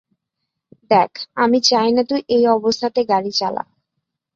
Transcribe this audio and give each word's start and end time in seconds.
দেখ, 0.91 1.11
আমি 1.35 1.57
চাই 1.69 1.89
না 1.91 2.01
তুই 2.03 2.21
এই 2.29 2.43
অবস্থাতে 2.49 3.01
গাড়ি 3.03 3.31
চালা। 3.31 3.63